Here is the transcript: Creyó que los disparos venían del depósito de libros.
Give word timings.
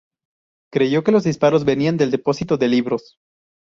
Creyó 0.73 1.03
que 1.03 1.11
los 1.11 1.25
disparos 1.25 1.63
venían 1.63 1.95
del 1.97 2.09
depósito 2.09 2.57
de 2.57 2.67
libros. 2.67 3.19